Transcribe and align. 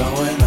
going 0.00 0.39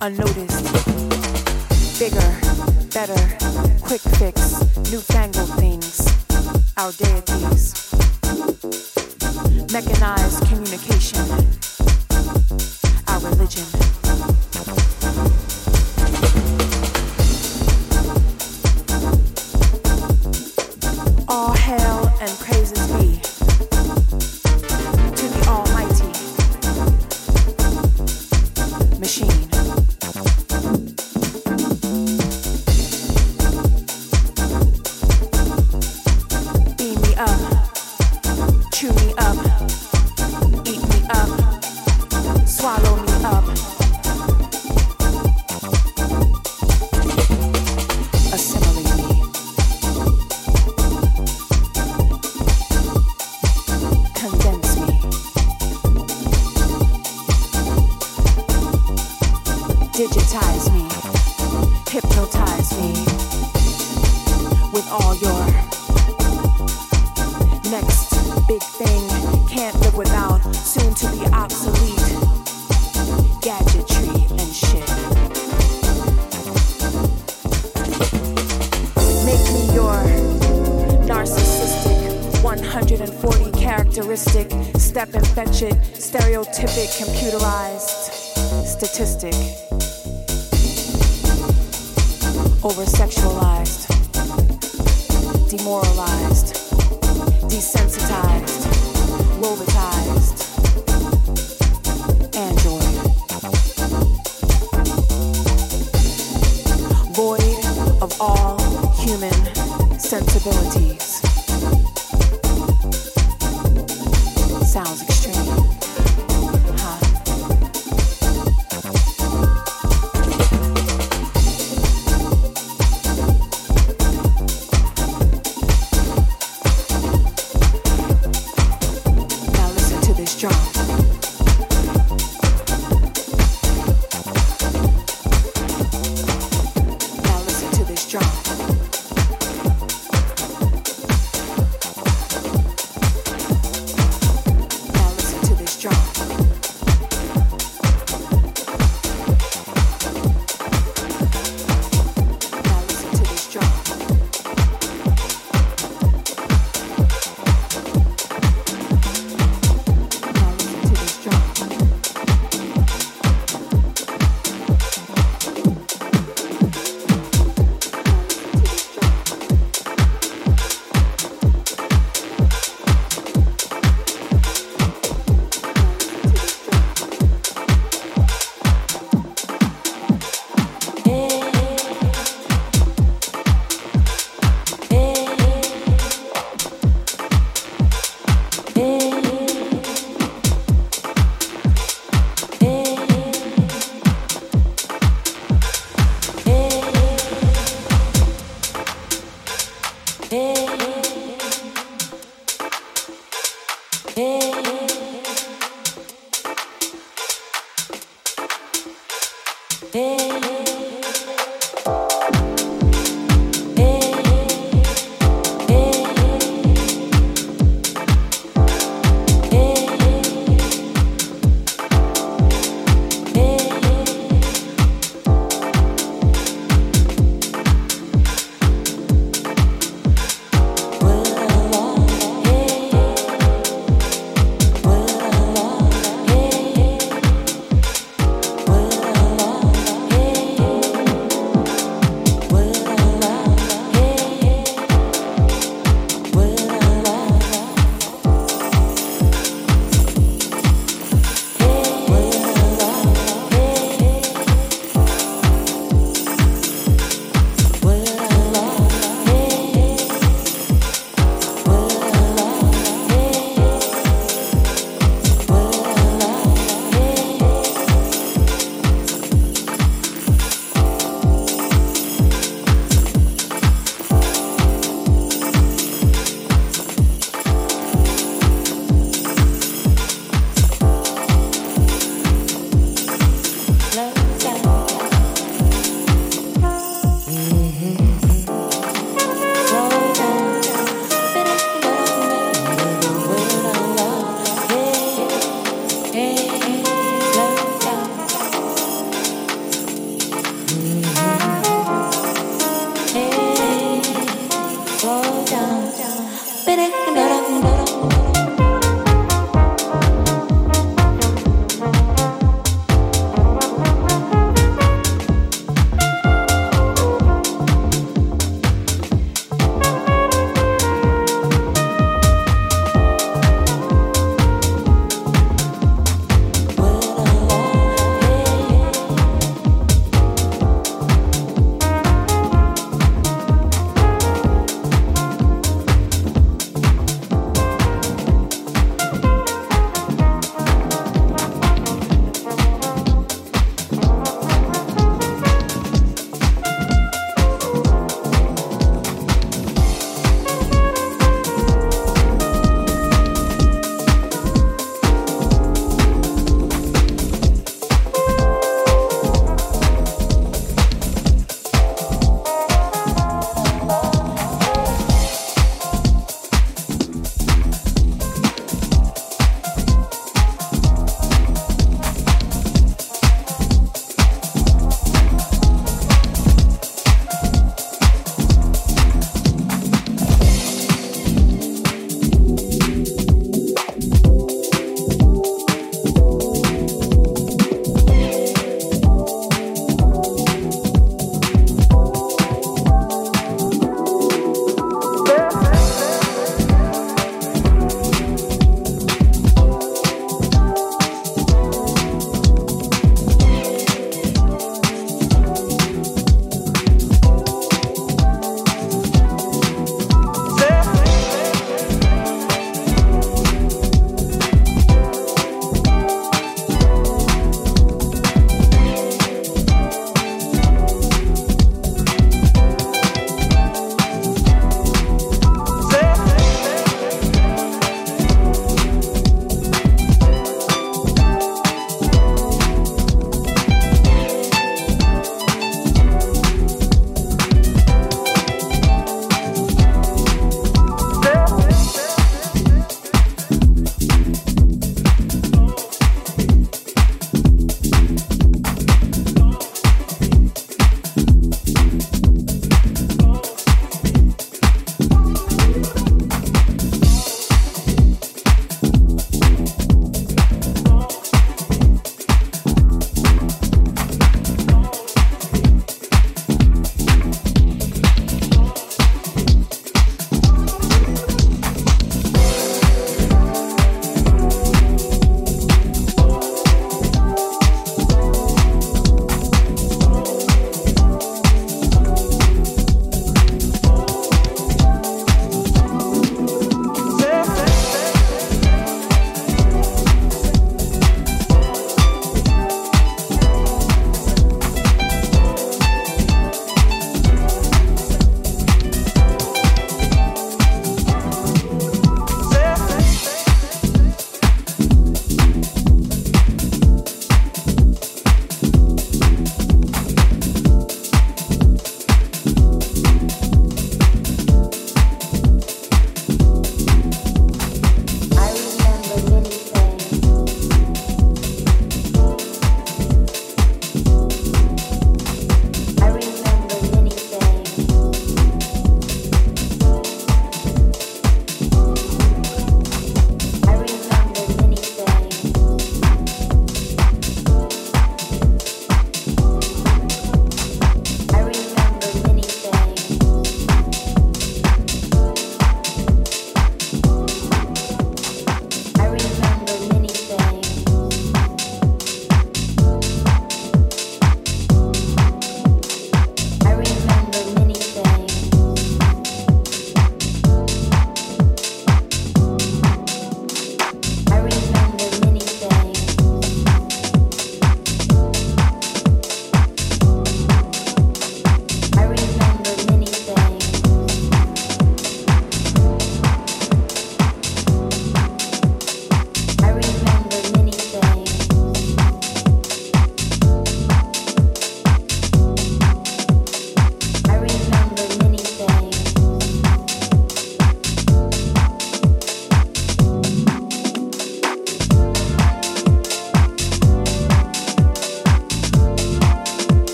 unnoticed. 0.00 0.64
Bigger, 1.98 2.30
better, 2.92 3.20
quick 3.80 4.00
fix, 4.18 4.60
newfangled 4.90 5.50
things, 5.58 6.06
our 6.76 6.92
deities. 6.92 7.92
Mechanized 9.72 10.46
communication 10.46 11.59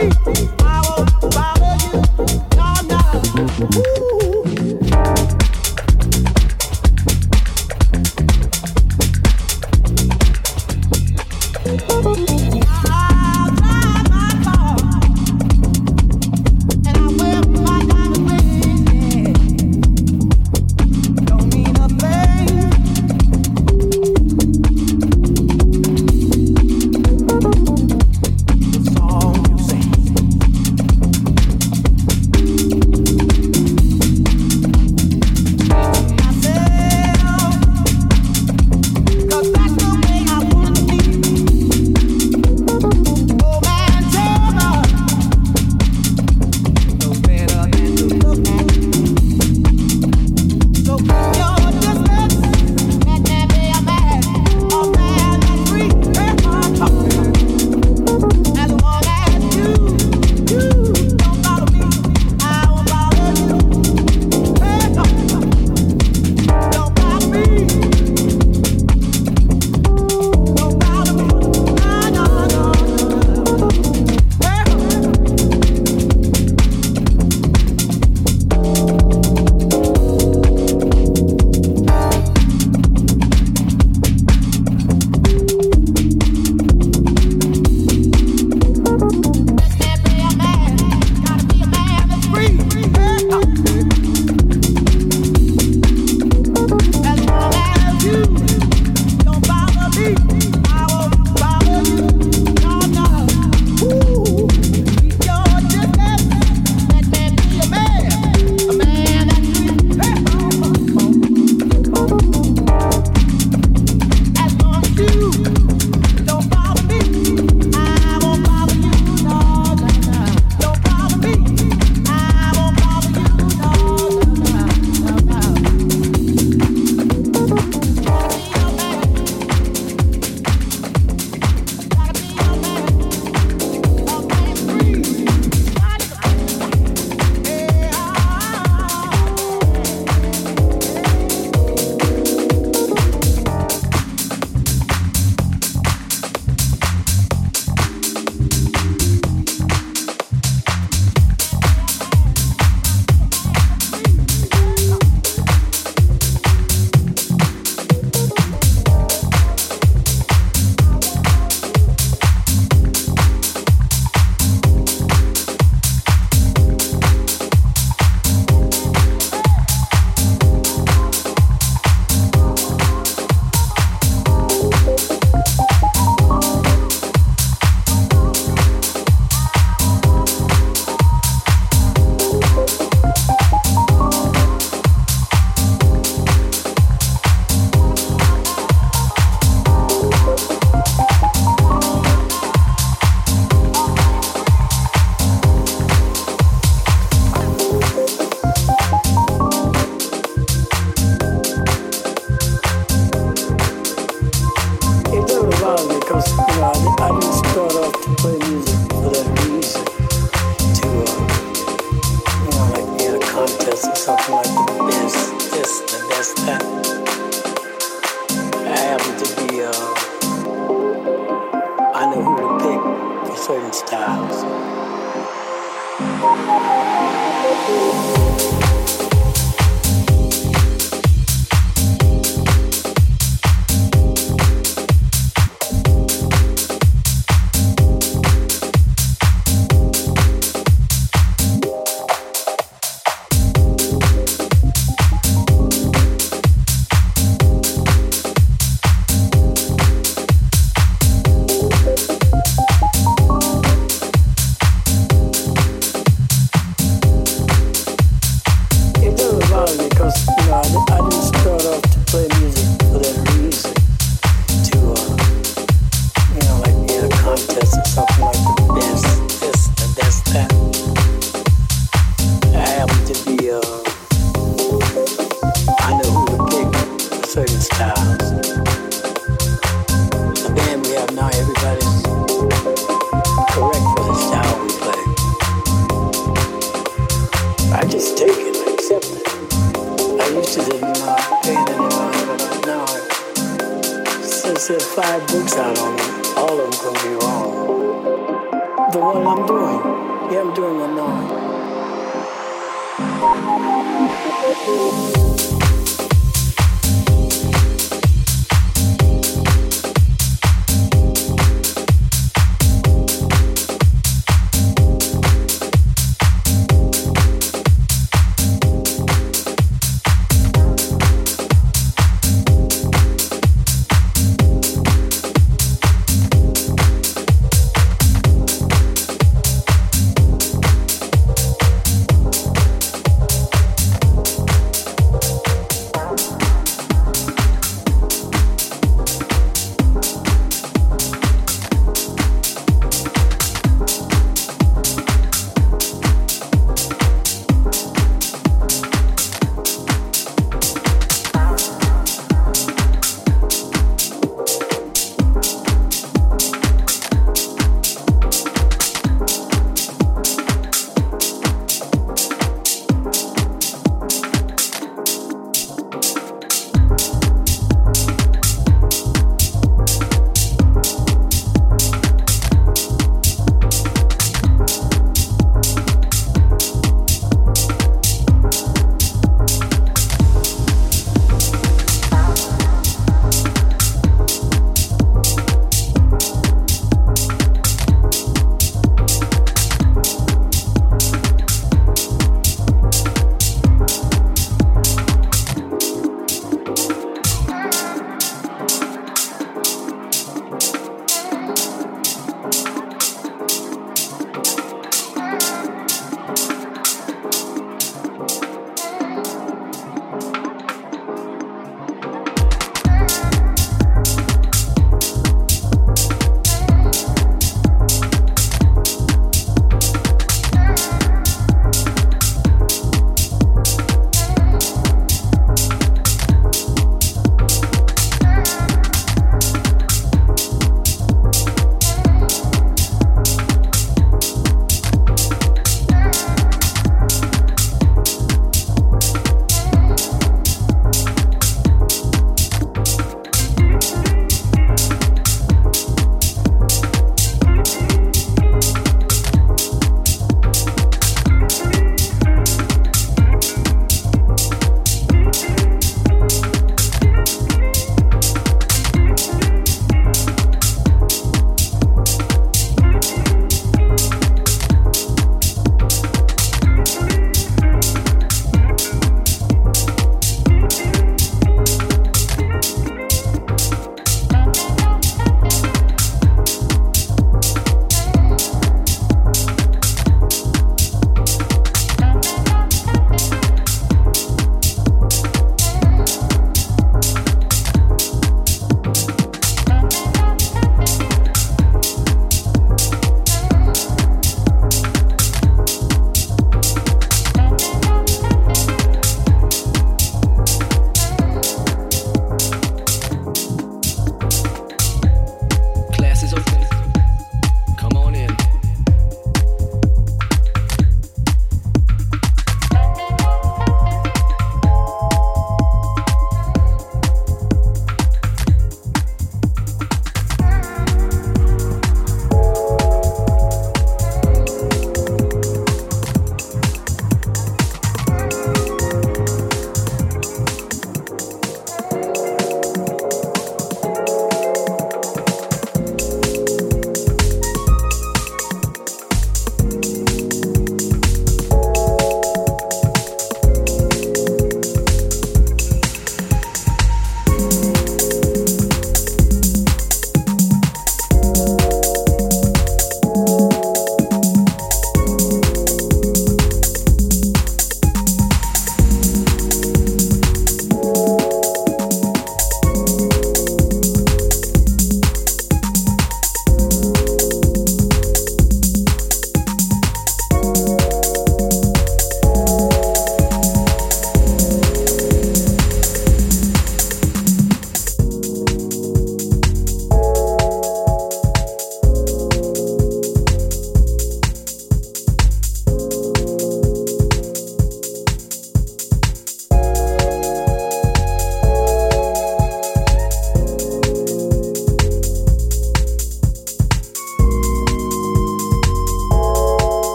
Hey. 0.00 0.59